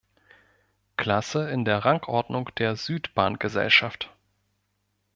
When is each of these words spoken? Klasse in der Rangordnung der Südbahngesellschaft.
Klasse 0.97 1.47
in 1.51 1.63
der 1.63 1.85
Rangordnung 1.85 2.49
der 2.57 2.75
Südbahngesellschaft. 2.75 4.09